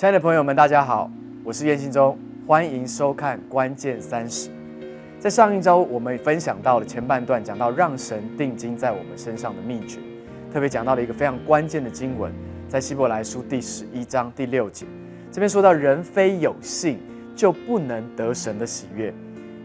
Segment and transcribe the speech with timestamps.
[0.00, 1.10] 亲爱的朋友们，大家好，
[1.44, 4.48] 我是燕信忠，欢迎收看《关键三十》。
[5.18, 9.98] 在上一周，我们分享到了前半段，讲到让神定睛在我们身上的秘诀，
[10.50, 12.32] 特别讲到了一个非常关键的经文，
[12.66, 14.86] 在希伯来书第十一章第六节，
[15.30, 16.98] 这边说到：人非有信，
[17.36, 19.12] 就不能得神的喜悦，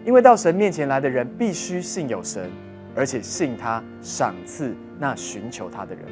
[0.04, 2.50] 因为到神面前来的人，必须信有神，
[2.94, 6.04] 而且信他赏赐那寻求他的人。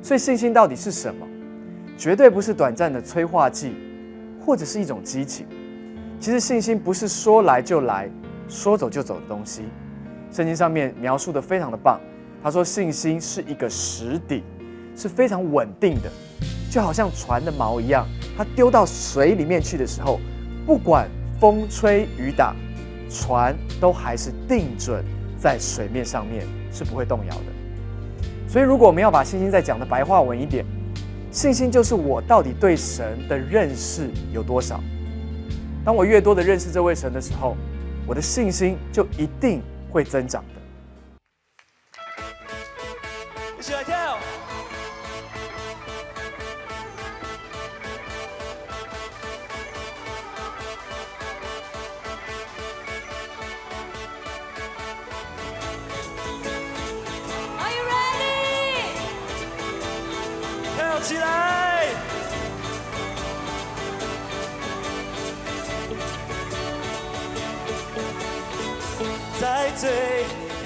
[0.00, 1.26] 所以，信心到底是什么？
[1.96, 3.74] 绝对不是短暂的催化剂，
[4.44, 5.46] 或者是一种激情。
[6.18, 8.08] 其实信心不是说来就来，
[8.48, 9.62] 说走就走的东西。
[10.30, 12.00] 圣经上面描述的非常的棒。
[12.42, 14.42] 他说信心是一个实底，
[14.96, 16.10] 是非常稳定的，
[16.70, 18.06] 就好像船的锚一样。
[18.36, 20.18] 它丢到水里面去的时候，
[20.66, 22.54] 不管风吹雨打，
[23.08, 25.04] 船都还是定准
[25.38, 28.48] 在水面上面，是不会动摇的。
[28.48, 30.64] 所以，如果我们要把信心再讲的白话文一点。
[31.32, 34.78] 信心就是我到底对神的认识有多少。
[35.82, 37.56] 当我越多的认识这位神的时候，
[38.06, 40.61] 我的信心就一定会增长的。
[61.02, 61.88] 起来！
[69.40, 69.90] 在最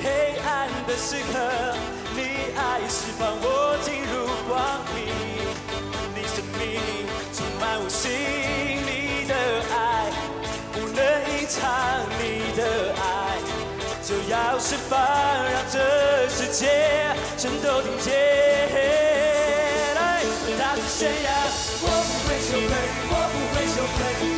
[0.05, 1.75] 黑暗的时刻，
[2.15, 4.97] 你爱释放我进入光明。
[6.15, 6.63] 你生命
[7.33, 8.11] 充满无形，
[8.85, 9.35] 你的
[9.73, 10.11] 爱
[10.75, 11.01] 不能
[11.33, 13.39] 隐藏，你的爱
[14.03, 16.69] 就要释放，让这世界
[17.39, 19.06] 全都听见。
[20.89, 21.31] 谁呀，
[21.83, 22.71] 我不会羞愧，
[23.11, 24.36] 我不会羞愧。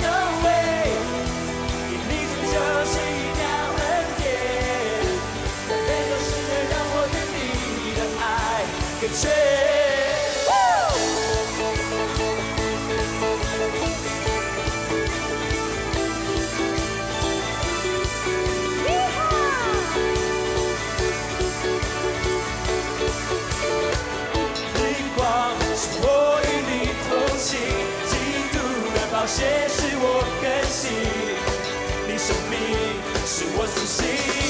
[33.39, 34.48] 命是我苏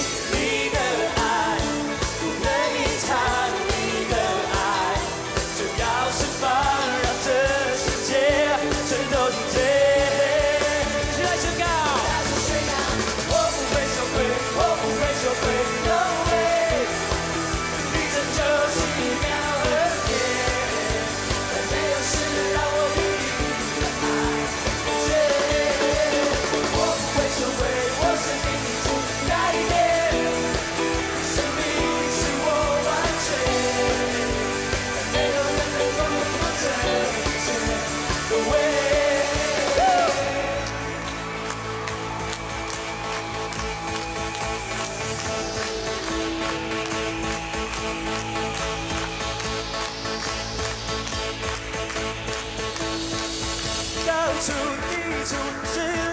[54.40, 56.07] 处一种时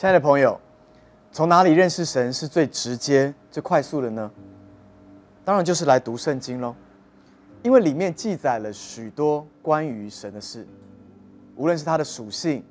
[0.00, 0.58] 亲爱的朋友，
[1.30, 4.30] 从哪里认识神是最直接、最快速的呢？
[5.44, 6.74] 当然就是来读圣经喽，
[7.62, 10.66] 因为里面记载了许多关于神的事，
[11.54, 12.64] 无论是他的属性、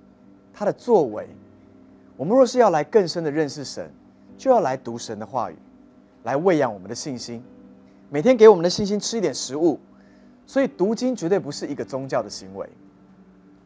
[0.51, 1.29] 他的作为。
[2.17, 3.93] 我们若是要来更深的认识神，
[4.35, 5.55] 就要来读神的话语，
[6.23, 7.43] 来喂养我们的信心，
[8.09, 9.79] 每天给我们的信心吃一点食物。
[10.47, 12.67] 所以读经绝对不是一个宗教的行为，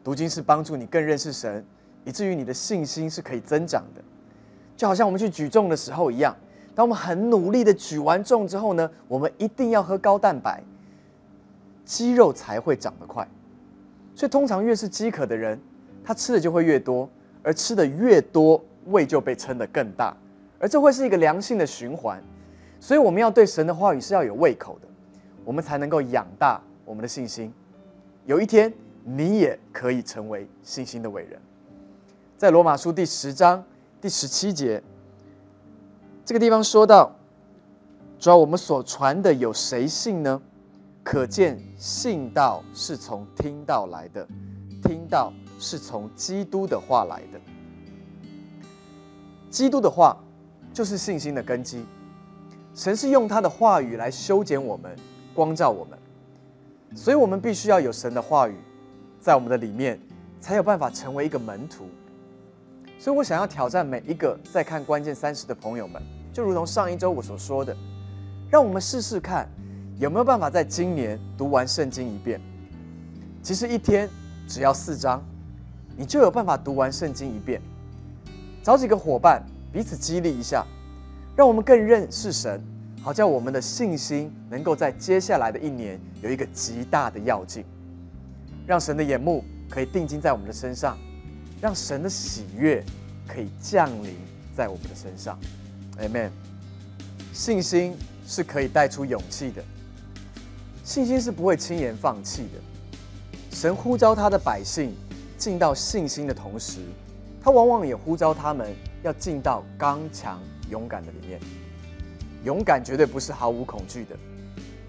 [0.04, 1.64] 读经是帮助你更认识神。
[2.04, 4.02] 以至于你的信心是可以增长的，
[4.76, 6.36] 就好像我们去举重的时候一样。
[6.74, 10.62] 当我们很努力的举完重之后呢，我们一定要喝高蛋白，
[11.84, 13.26] 肌肉才会长得快。
[14.14, 15.58] 所以通常越是饥渴的人，
[16.04, 17.08] 他吃的就会越多，
[17.42, 20.16] 而吃的越多，胃就被撑得更大，
[20.58, 22.22] 而这会是一个良性的循环。
[22.80, 24.88] 所以我们要对神的话语是要有胃口的，
[25.44, 27.52] 我们才能够养大我们的信心。
[28.26, 28.72] 有一天，
[29.04, 31.40] 你也可以成为信心的伟人。
[32.44, 33.64] 在罗马书第十章
[34.02, 34.82] 第十七节，
[36.26, 37.10] 这个地方说到：
[38.18, 40.42] 主要我们所传的有谁信呢？
[41.02, 44.28] 可见信道是从听到来的，
[44.82, 47.40] 听到是从基督的话来的。
[49.48, 50.14] 基督的话
[50.70, 51.86] 就是信心的根基。
[52.74, 54.94] 神是用他的话语来修剪我们，
[55.32, 55.98] 光照我们，
[56.94, 58.54] 所以我们必须要有神的话语
[59.18, 59.98] 在我们的里面，
[60.42, 61.86] 才有办法成为一个门徒。
[62.98, 66.02] 所以我想要挑战每一个在看关键三十的朋友们，
[66.32, 67.76] 就如同上一周我所说的，
[68.50, 69.46] 让我们试试看
[69.98, 72.40] 有没有办法在今年读完圣经一遍。
[73.42, 74.08] 其实一天
[74.48, 75.22] 只要四章，
[75.96, 77.60] 你就有办法读完圣经一遍。
[78.62, 80.64] 找几个伙伴彼此激励一下，
[81.36, 82.58] 让我们更认识神，
[83.02, 87.62] 好叫我们的信心能够在接下来的一年有一个极大的要进，
[88.66, 90.96] 让神的眼目可以定睛在我们的身上。
[91.64, 92.84] 让神的喜悦
[93.26, 94.14] 可以降临
[94.54, 95.38] 在我们的身上
[95.98, 96.28] ，Amen。
[97.32, 97.96] 信心
[98.26, 99.64] 是可以带出勇气的，
[100.84, 102.60] 信心是不会轻言放弃的。
[103.50, 104.94] 神呼召他的百姓
[105.38, 106.80] 进到信心的同时，
[107.42, 111.40] 他往往也呼召他们要进到刚强勇敢的里面。
[112.44, 114.14] 勇敢绝对不是毫无恐惧的，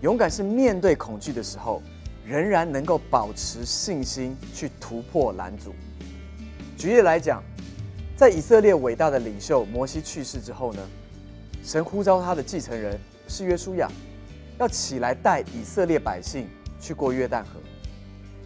[0.01, 1.81] 勇敢是面对恐惧的时候，
[2.25, 5.74] 仍然能够保持信心去突破拦阻。
[6.77, 7.42] 举例来讲，
[8.18, 10.81] 在以色列伟大的领袖摩西去世之后呢，
[11.63, 13.89] 神呼召他的继承人是约书亚，
[14.60, 16.48] 要起来带以色列百姓
[16.80, 17.62] 去过约旦河，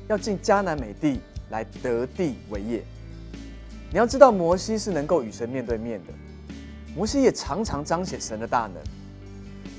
[0.08, 2.84] 要进迦南美地来得地为业。
[3.92, 6.14] 你要知道，摩西是能够与神面对面的，
[6.96, 8.76] 摩西也常常彰显神的大能。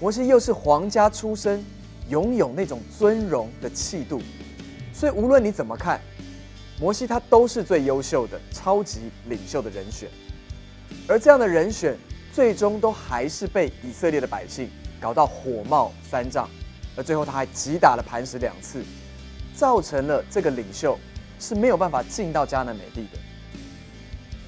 [0.00, 1.64] 摩西又是皇家出身，
[2.08, 4.20] 拥有那种尊荣的气度，
[4.92, 6.00] 所以无论你怎么看。
[6.80, 10.08] 摩西他都是最优秀的超级领袖的人选，
[11.06, 11.94] 而这样的人选
[12.32, 16.48] 最终都还是被以色列的百姓搞到火冒三丈，
[16.96, 18.82] 而最后他还击打了磐石两次，
[19.54, 20.98] 造成了这个领袖
[21.38, 23.18] 是没有办法进到迦南美地的。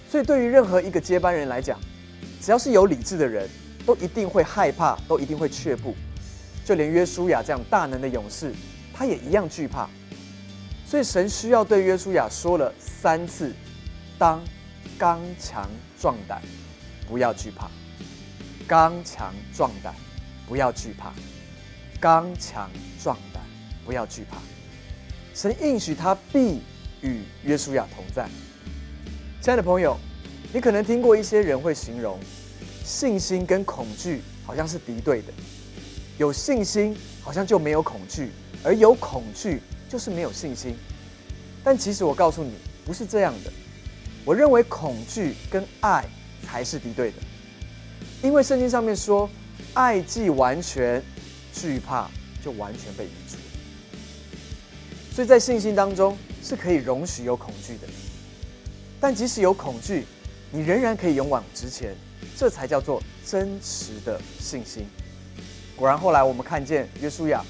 [0.09, 1.79] 所以对于任何一个接班人来讲，
[2.41, 3.47] 只要是有理智的人，
[3.85, 5.95] 都一定会害怕，都一定会却步，
[6.65, 8.55] 就连约书亚这样大能的勇士，
[8.95, 9.87] 他也一样惧怕。
[10.93, 13.51] 所以神需要对约书亚说了三次
[14.21, 14.45] ：“当
[14.99, 15.67] 刚强
[15.99, 16.43] 壮胆，
[17.09, 17.67] 不要惧怕；
[18.69, 19.95] 刚强壮胆，
[20.47, 21.11] 不要惧怕；
[21.99, 22.69] 刚强
[23.03, 23.43] 壮胆，
[23.87, 24.37] 不要惧怕。”
[25.35, 26.61] 神应许他必
[27.01, 28.29] 与约书亚同在。
[29.41, 29.97] 亲爱的朋友，
[30.53, 32.21] 你可能听过一些人会形容
[32.85, 35.33] 信心跟恐惧好像是敌对的，
[36.19, 38.31] 有信心好像就没有恐惧，
[38.63, 39.63] 而有恐惧。
[39.93, 40.75] 就是没有信心，
[41.63, 43.53] 但其实我告诉你，不是这样的。
[44.25, 46.07] 我认为恐惧跟爱
[46.43, 47.19] 才是敌对的，
[48.23, 49.29] 因为圣经上面说，
[49.75, 51.03] 爱既完全，
[51.53, 52.11] 惧怕
[52.43, 53.37] 就完全被移除。
[55.15, 57.87] 所以在信心当中是可以容许有恐惧的，
[58.99, 60.07] 但即使有恐惧，
[60.51, 61.95] 你仍然可以勇往直前，
[62.35, 64.87] 这才叫做真实的信心。
[65.77, 67.45] 果然，后来我们看见约书亚。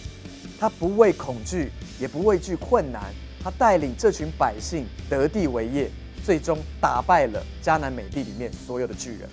[0.59, 1.73] 他不畏恐惧，
[2.03, 3.15] 也不畏惧困难。
[3.41, 5.89] 他带领这群百姓得地为业，
[6.25, 9.29] 最终打败了迦南美地里面所有的巨人。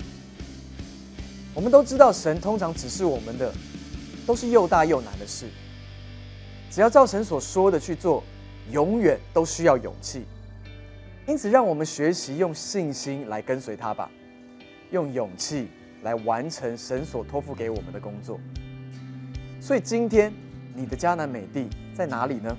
[1.56, 3.52] 我们都知道，神通常指示我们的
[4.28, 5.48] 都是又大又难的事。
[6.70, 8.24] 只要照神所说的去做，
[8.72, 10.24] 永远都需要勇气。
[11.28, 14.10] 因此，让我们学习用信心来跟随他吧，
[14.92, 15.70] 用勇气
[16.04, 18.40] 来完成神所托付给我们的工作。
[19.60, 20.32] 所以今天。
[20.80, 22.58] 你的迦南美地在哪里呢？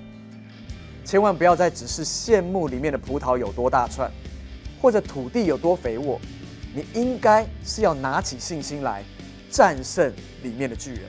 [1.03, 4.11] 千万不要再只是羡慕里面的葡萄有多大串，
[4.79, 6.21] 或者土地有多肥沃，
[6.71, 9.03] 你应该是要拿起信心来
[9.49, 10.13] 战胜
[10.43, 11.01] 里面的巨人。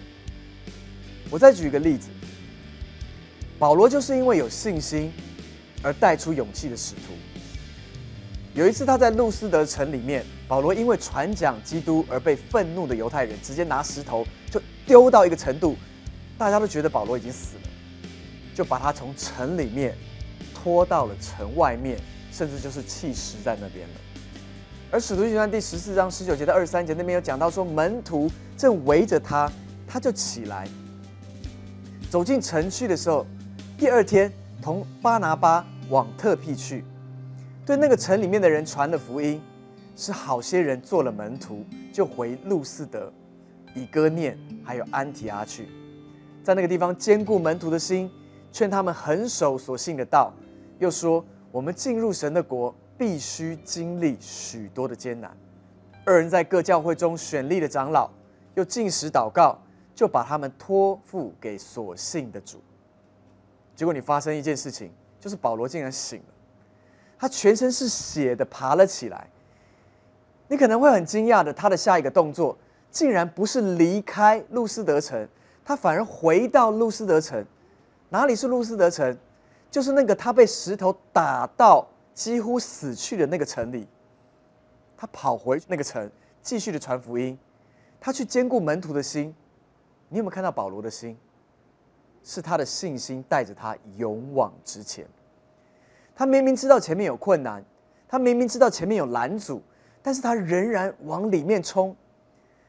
[1.30, 2.08] 我再举一个例子，
[3.58, 5.12] 保罗就是因为有信心
[5.82, 7.12] 而带出勇气的使徒。
[8.54, 15.76] 有一次他在路斯德城里面，保罗因为传讲基督而被愤怒的犹太人直接拿石头就丢到一个程度，
[16.42, 17.62] 大家都觉得保罗已经死了，
[18.52, 19.94] 就把他从城里面
[20.52, 21.96] 拖到了城外面，
[22.32, 23.94] 甚至就是弃尸在那边了。
[24.90, 29.48] 而使徒行传第十四章十九节到二十三节那边有讲到说，门徒正围着他，
[29.86, 30.66] 他就起来
[32.10, 33.24] 走进城区的时候，
[33.78, 36.82] 第二天同巴拿巴往特庇去，
[37.64, 39.40] 对那个城里面的人传了福音，
[39.94, 43.12] 是好些人做了门徒，就回路斯德、
[43.76, 45.68] 以哥念还有安提阿去，
[46.42, 48.10] 在那个地方兼顾门徒的心，
[48.50, 50.32] 劝他们恒守所信的道，
[50.78, 52.74] 又说我们进入神的国。
[52.98, 55.36] 必须经历许多的艰难。
[56.04, 58.08] 二人在各教会中选立的长老，
[58.54, 59.58] 又进食祷告，
[59.92, 62.60] 就把他们托付给所信的主。
[63.74, 66.34] 结果你发生一件事情，就是保罗竟然醒了，
[67.18, 69.26] 他全身是血的爬了起来。
[70.46, 72.56] 你可能会很惊讶的，他的下一个动作
[72.88, 75.26] 竟然不是离开路斯德城，
[75.64, 77.44] 他反而回到路斯德城。
[78.08, 79.16] 哪里是路斯德城？
[79.70, 81.88] 就是那个他被石头打到。
[82.14, 83.88] 几乎死去的那个城里，
[84.98, 86.10] 他跑回那个城，
[86.42, 87.38] 继续的传福音。
[87.98, 89.34] 他去兼顾门徒的心。
[90.10, 91.16] 你有没有看到保罗的心？
[92.22, 95.06] 是他的信心带着他勇往直前。
[96.14, 97.64] 他明明知道前面有困难，
[98.06, 99.62] 他明明知道前面有拦阻，
[100.02, 101.96] 但是他仍然往里面冲。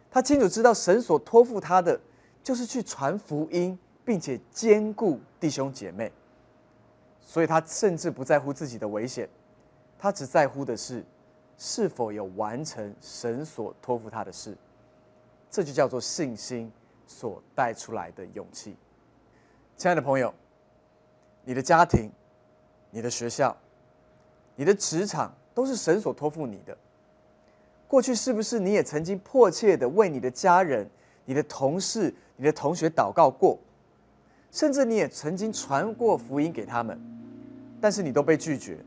[0.10, 2.00] 他清楚知道神所托付他的，
[2.44, 6.12] 就是去传福音，并且兼顾弟兄姐妹。
[7.22, 9.28] 所以他甚至不在乎自己的危险，
[9.98, 11.04] 他只在乎的是
[11.58, 14.56] 是否有完成神所托付他的事。
[15.50, 16.70] 这就叫做信心
[17.08, 18.76] 所带出来的勇气。
[19.78, 20.34] 亲爱的朋友，
[21.46, 22.12] 你的家庭、
[22.92, 23.56] 你的学校、
[24.56, 26.78] 你的职场都是神所托付你的。
[27.88, 30.90] 过去是不是你也曾经迫切的为你的家人、
[31.26, 33.58] 你的同事、你的同学祷告过？
[34.52, 37.00] 甚至你也曾经传过福音给他们，
[37.80, 38.84] 但是你都被拒绝，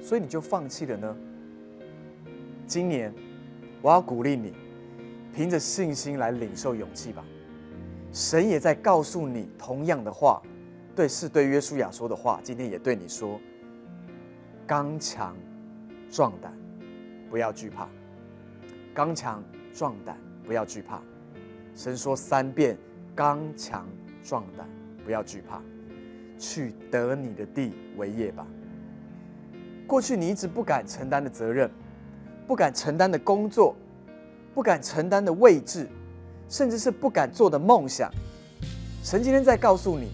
[0.00, 1.16] 所以你就放弃了呢？
[2.68, 3.12] 今年，
[3.82, 4.52] 我要鼓励你，
[5.34, 7.24] 凭着信心来领受勇气吧。
[8.12, 10.40] 神也在告诉你同样的话，
[10.94, 13.40] 对，是对约书亚说的话，今天也对你说：
[14.68, 15.36] 刚强
[16.08, 16.56] 壮胆，
[17.28, 17.88] 不要惧怕；
[18.94, 21.02] 刚强壮胆，不要惧怕。
[21.74, 22.76] 神说三遍：
[23.14, 23.86] 刚强
[24.22, 24.68] 壮胆。
[25.04, 25.60] 不要惧怕，
[26.38, 28.46] 去得你的地为业吧。
[29.86, 31.70] 过去你一直不敢承担的责任，
[32.46, 33.76] 不敢承担的工作，
[34.54, 35.86] 不敢承担的位置，
[36.48, 38.10] 甚至是不敢做的梦想，
[39.02, 40.08] 神今天在告诉你：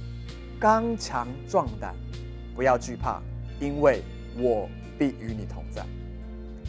[0.58, 1.94] 刚强壮胆，
[2.56, 3.22] 不要惧怕，
[3.60, 4.02] 因为
[4.36, 5.86] 我必与你同在。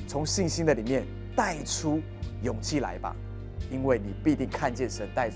[0.07, 1.03] 从信心的里面
[1.35, 1.99] 带出
[2.43, 3.15] 勇气来吧，
[3.71, 5.31] 因为你必定看见神带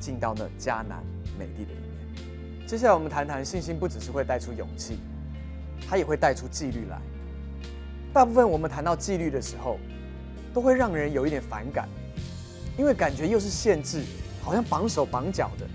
[0.00, 1.04] 进到那迦南
[1.38, 2.66] 美地的里面。
[2.66, 4.98] 接下来我们谈谈信心，不只是会带出勇气，
[5.88, 6.98] 它也会带出纪律来。
[8.12, 9.78] 大部分我们谈到纪律的时候，
[10.54, 11.88] 都会让人有一点反感，
[12.78, 14.02] 因为感觉又是限制，
[14.40, 15.66] 好像绑手绑脚的。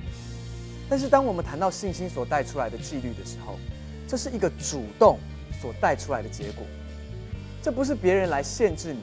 [0.89, 3.60] 但是当我们谈到信心所带出来的纪律的时候，
[4.08, 5.20] 这是一个主动
[5.62, 6.65] 所带出来的结果。
[7.62, 9.01] 这不是别人来限制你，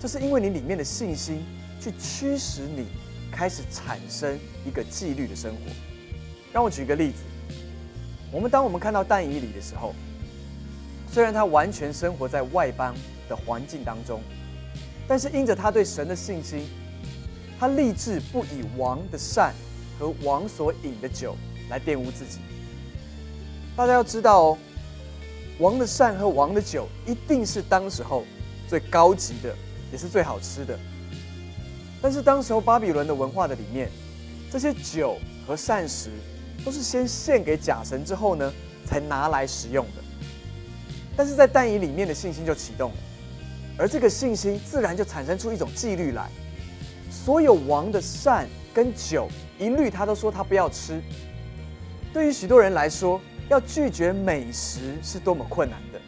[0.00, 1.42] 这是因为你里面的信心
[1.84, 2.86] 去驱使你
[3.30, 5.58] 开始产生一个纪律的生活。
[6.50, 7.18] 让我举一个例子，
[8.32, 9.94] 我们当我们看到但以理的时候，
[11.12, 12.94] 虽然他完全生活在外邦
[13.28, 14.22] 的环境当中，
[15.06, 16.66] 但是因着他对神的信心，
[17.60, 19.52] 他立志不以王的善
[19.98, 21.36] 和王所饮的酒
[21.68, 22.38] 来玷污自己。
[23.76, 24.58] 大家要知道哦，
[25.58, 28.24] 王的善和王的酒一定是当时候
[28.68, 29.54] 最高级的，
[29.92, 30.78] 也是最好吃的。
[32.04, 33.88] 但是当时候巴比伦的文化的里面，
[34.52, 36.10] 这些酒和膳食。
[36.64, 38.50] 都是先献给假神之后呢，
[38.86, 40.02] 才拿来食用的。
[41.14, 42.96] 但是在但仪里面的信心就启动了，
[43.76, 46.30] 而这个信心自然就产生出一种纪律来。
[47.10, 51.02] 所有王的膳跟酒，一律他都说他不要吃。
[52.14, 53.20] 对于许多人来说，
[53.50, 56.00] 要拒绝美食是多么困难的，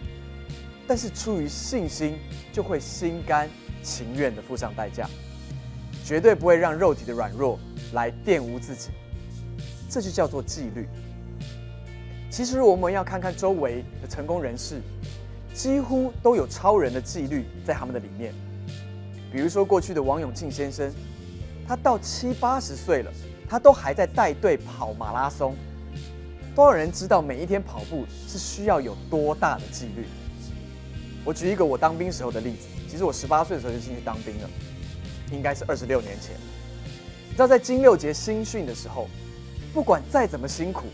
[0.89, 2.17] 但是出于信心，
[2.51, 3.47] 就会心甘
[3.83, 5.07] 情愿的付上代价，
[6.07, 7.59] 绝对不会让肉体的软弱
[7.93, 8.91] 来玷污自己。
[9.91, 10.87] 这就叫做纪律。
[12.31, 14.81] 其实我们要看看周围的成功人士，
[15.53, 18.33] 几乎都有超人的纪律在他们的里面。
[19.33, 20.93] 比如说过去的王永庆先生，
[21.67, 23.13] 他到七八十岁了，
[23.49, 25.57] 他都还在带队跑马拉松。
[26.55, 30.07] 多少人知道每一天跑步是需要有多大的纪律？
[31.25, 34.49] 我举一个我当兵时候的例子，其实我十八岁的时候就进去当兵了，
[35.31, 36.35] 应该是二十六年前。
[37.29, 39.09] 你知道在金六节新训的时候，
[39.75, 40.87] 不管再怎么辛苦，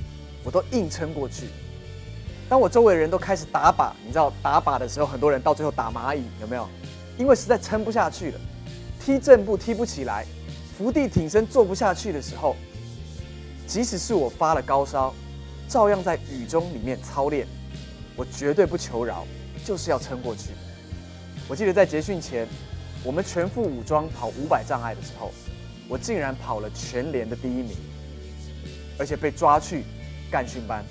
[0.42, 1.46] 我都硬撑过去。
[2.48, 6.68] 当我周围的人都开始打靶，你知道打靶的时候，很多人到最后打蚂蚁，有没有？
[7.16, 8.40] 因为实在撑不下去了，
[9.00, 10.26] 踢正步踢不起来，
[10.76, 12.56] 伏地挺身做不下去的时候，
[13.66, 15.14] 即使是我发了高烧。
[15.68, 17.46] 照样在雨中里面操练，
[18.14, 19.24] 我绝对不求饶，
[19.64, 20.50] 就是要撑过去。
[21.48, 22.46] 我记得在结训前，
[23.04, 25.32] 我们全副武装跑五百障碍的时候，
[25.88, 27.70] 我竟然跑了全连的第一名，
[28.98, 29.84] 而且被抓去
[30.30, 30.84] 干训班。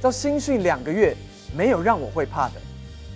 [0.00, 1.16] 到新训两个月，
[1.56, 2.54] 没有让我会怕的，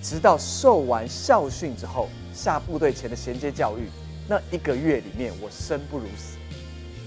[0.02, 3.88] 直到受完校训之后，下部队前的衔接教育，
[4.26, 6.38] 那一个月里面，我生不如死。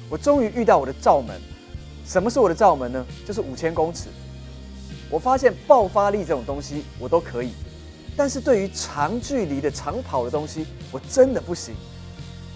[0.09, 1.39] 我终于遇到我的罩门。
[2.05, 3.05] 什么是我的罩门呢？
[3.25, 4.09] 就是五千公尺。
[5.09, 7.53] 我发现爆发力这种东西我都可以，
[8.15, 11.75] 但是对于长距离的长跑的东西，我真的不行。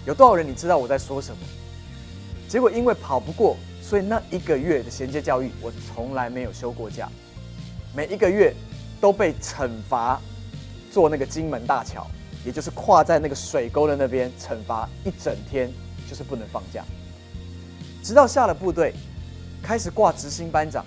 [0.06, 1.38] 有多少人你知道我在说什么？
[2.48, 7.08] 结果因为跑不过，所以那一个月的衔接教育我从来没有休过假，
[7.94, 8.54] 每一个月
[9.00, 10.20] 都被惩罚
[10.90, 12.06] 做那个金门大桥，
[12.44, 15.72] 也就是跨在那个水沟的那边，惩罚一整天，
[16.08, 16.84] 就是不能放假，
[18.02, 18.94] 直到下了部队。
[19.62, 20.84] 开始挂执行班长，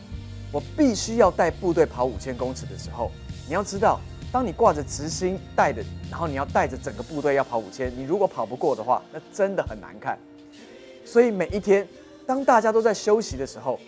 [0.51, 3.11] 我必须要带部队跑五千公尺的时候，
[3.47, 3.99] 你要知道，
[4.31, 10.17] 当你挂着执行带的，然后你要带着整个部队要跑五千，你如果跑不过的话，那真的很难看。
[11.05, 11.87] 所以每一天，
[12.25, 13.79] 当大家都在休息的时候，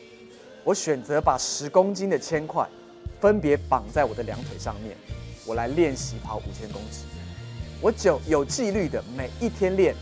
[0.64, 2.68] 我选择把十公斤的铅块
[3.20, 4.96] 分别绑在我的两腿上面，
[5.46, 7.06] 我来练习跑五千公尺。
[7.82, 9.96] 我就有纪律的每一天练，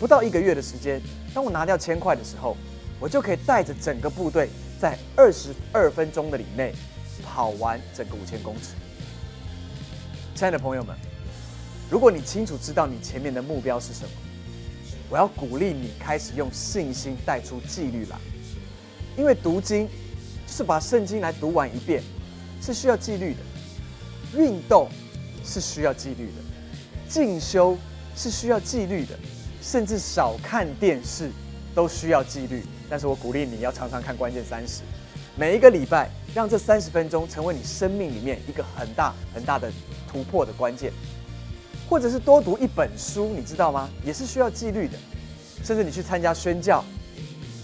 [0.00, 1.00] 不到一个月的时间，
[1.34, 2.56] 当我拿掉铅块的时候。
[3.00, 4.48] 我就可以带着整个部队
[4.80, 6.72] 在二十二分钟的里内
[7.24, 8.76] 跑完整个五千公尺。
[10.34, 10.96] 亲爱的朋友们，
[11.90, 14.10] 如果你清楚知道你前面的目标是什么，
[15.10, 18.16] 我要鼓励你开始用信心带出纪律来。
[19.16, 19.86] 因为读经
[20.46, 22.02] 就是把圣经来读完一遍，
[22.62, 23.40] 是需要纪律的；
[24.34, 24.88] 运动
[25.44, 26.42] 是需要纪律的；
[27.08, 27.76] 进修
[28.16, 29.14] 是需要纪律的；
[29.60, 31.30] 甚至少看电视
[31.74, 32.64] 都需要纪律。
[32.88, 34.80] 但是我鼓励你要常常看关键三十，
[35.36, 39.70] 每一个礼拜让这三十分钟成为你生命里面一个很大很大的
[40.12, 40.92] 突破的关键，
[41.88, 43.88] 或者是多读一本书，你知道吗？
[44.04, 44.98] 也是需要纪律的。
[45.64, 46.84] 甚至你去参加宣教，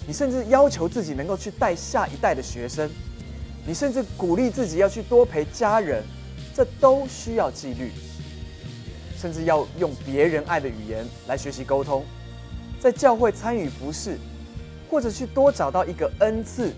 [0.07, 2.89] 你甚至要求自己能够去带下一代的学生，
[3.67, 6.03] 你甚至鼓励自己要去多陪家人，
[6.55, 7.91] 这都需要纪律。
[9.15, 12.03] 甚至要用别人爱的语言来学习沟通，
[12.79, 14.17] 在教会参与服饰。
[14.91, 16.73] 或者去多找到一个恩赐，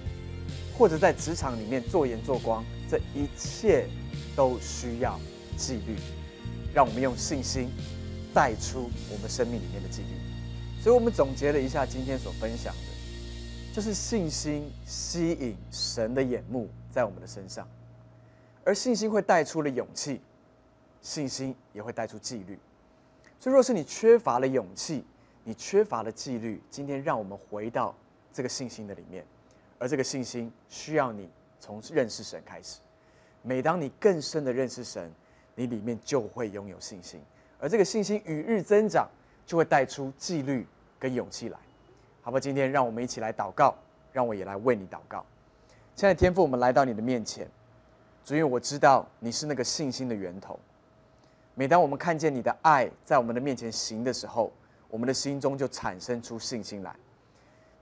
[0.78, 3.88] 或者在职场里面做盐做光，这一切
[4.36, 5.18] 都需要
[5.62, 5.96] 纪律。
[6.74, 7.70] 让我们用信心
[8.34, 10.82] 带出我们生命里面的纪律。
[10.82, 17.68] 所以，我们总结了一下今天所分享的，就是信心吸引神的眼目在我们的身上，
[18.64, 20.22] 而信心会带出了勇气，
[21.02, 22.58] 信心也会带出纪律。
[23.38, 25.04] 所以，若是你缺乏了勇气，
[25.44, 27.94] 你缺乏了纪律，今天让我们回到
[28.32, 29.26] 这个信心的里面，
[29.78, 32.80] 而这个信心需要你从认识神开始。
[33.42, 35.12] 每当你更深的认识神，
[35.56, 37.22] 你里面就会拥有信心，
[37.60, 39.08] 而这个信心与日增长，
[39.46, 40.66] 就会带出纪律
[41.00, 41.58] 跟勇气来。
[42.22, 43.76] 好吧，今天让我们一起来祷告，
[44.14, 45.26] 让我也来为你祷告。
[45.96, 47.48] 亲爱的天父，我们来到你的面前，
[48.24, 50.60] 主，因我知道你是那个信心的源头。
[51.54, 54.52] 每当我们看见你的爱在我们的面前行的时候，
[54.90, 56.96] 我们的心中就产生出信心来。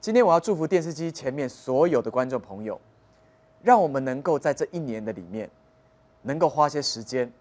[0.02, 2.80] 今天我要祝福电视机前面所有的观众朋友，
[3.62, 5.50] 让我们能够在这一年的里面，
[6.24, 7.32] 能够花些时间，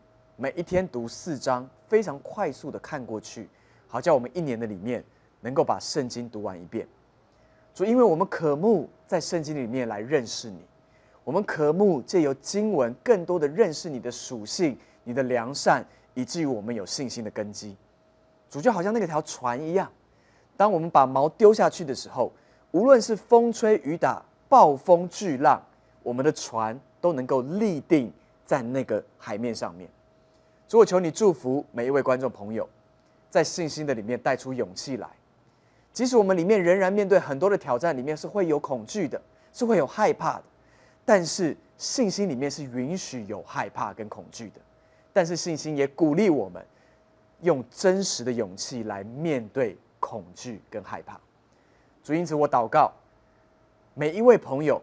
[0.40, 3.48] 每一天读四章，非常快速的看过去，
[3.88, 5.03] 好叫我们一年的里面
[5.40, 6.87] 能够把圣经读完一遍。
[7.74, 10.61] 主，因为我们渴慕在圣经里面来认识你，
[11.24, 17.77] 我们渴慕借由经文更多的认识你的属性、你的良善，以至于我们有信心的根基。
[18.48, 19.90] 主就好像那个条船一样，
[20.57, 22.31] 当我们把锚丢下去的时候，
[22.70, 25.61] 无论是风吹雨打、暴风巨浪，
[26.05, 28.12] 我们的船都能够立定
[28.46, 29.90] 在那个海面上面。
[30.68, 32.68] 主，我求你祝福每一位观众朋友，
[33.31, 35.09] 在信心的里面带出勇气来。
[35.94, 39.18] 即使我们里面仍然面对很多的挑战，里面是会有恐惧的，
[39.54, 40.44] 是会有害怕的，
[41.07, 44.61] 但是信心里面是允许有害怕跟恐惧的。
[45.11, 46.64] 但是信心也鼓励我们。
[47.42, 51.20] 用真实的勇气来面对恐惧跟害怕。
[52.02, 52.90] 主，因此我祷告，
[53.94, 54.83] 每一位朋友，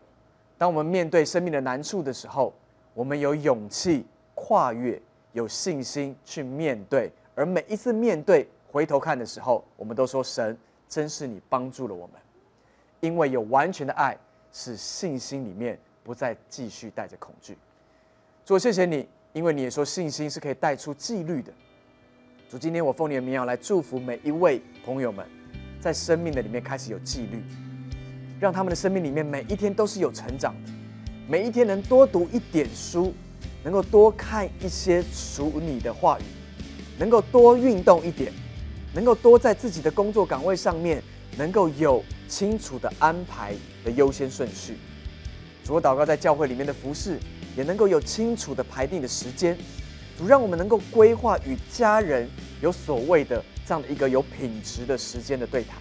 [0.58, 2.54] 当我们面对生命的难处的时候，
[2.93, 4.98] 我们有勇气跨越，
[5.36, 7.12] 有信心去面对。
[7.36, 12.15] 而每一次面对回头看的时候，我们都说：“神，真是你帮助了我们，
[13.02, 14.17] 因为有完全的爱，
[14.54, 17.58] 使信心里面不再继续带着恐惧。”
[18.45, 21.52] 主，谢谢你，因为你也说信心是可以带出纪律的。
[22.50, 25.28] 主，今天我奉你的名要来祝福每一位朋友们，
[25.82, 27.43] 在生命的里面开始有纪律，
[28.39, 30.71] 让他们的生命里面每一天都是有成长的，
[31.28, 33.13] 每一天能多读一点书，
[33.65, 36.23] 能够多看一些属你的话语，
[36.97, 38.32] 能够多运动一点，
[38.93, 41.04] 能够多在自己的工作岗位上面
[41.36, 44.78] 能够有清楚的安排的优先顺序。
[45.63, 47.19] 主，我祷告在教会里面的服饰。
[47.58, 49.58] 也能够有清楚的排定的时间，
[50.17, 52.30] 主让我们能够规划与家人
[52.62, 55.78] 有所谓的这样的一个有品质的时间的对谈，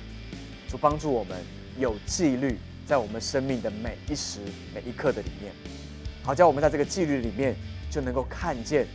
[0.69, 1.37] 主帮助我们
[1.77, 4.39] 有纪律在我们生命的每一时
[4.73, 5.53] 每一刻的里面，
[6.23, 7.57] 好叫我们在这个纪律里面
[7.95, 8.89] 就能够看见，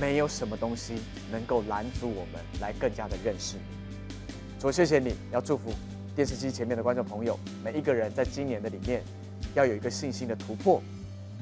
[0.00, 0.94] 没有什么东西
[1.30, 4.58] 能够拦阻我们来更加的认识你。
[4.58, 5.70] 主谢谢你，要祝福
[6.16, 9.02] 电视机前面的观众朋友，每一个人在今年的里面
[9.54, 10.80] 要有一个信心的突破。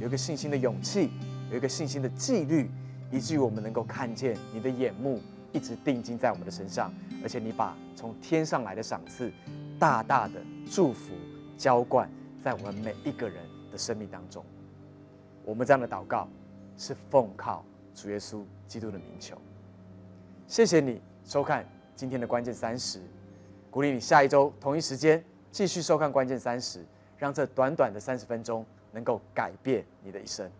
[0.00, 1.10] 有一个信心的勇气，
[1.52, 2.68] 有一个信心的纪律，
[3.12, 5.20] 以至于我们能够看见你的眼目
[5.52, 9.30] 一直定睛在我们的身上，而且你把从天上来的赏赐，
[9.78, 11.12] 大大的祝福
[11.56, 12.10] 浇灌
[12.42, 13.36] 在我们每一个人
[13.70, 14.44] 的生命当中。
[15.44, 16.28] 我们这样的祷告
[16.80, 17.64] 是奉靠
[17.94, 19.36] 主耶稣基督的名求。
[20.48, 21.64] 谢谢你收看
[21.94, 23.00] 今天的关键三十，
[23.70, 26.84] 鼓励你下一周同一时间继续收看关键三十，
[27.16, 28.66] 让这短短的三十分钟。
[28.92, 30.50] 能够改变你的一生。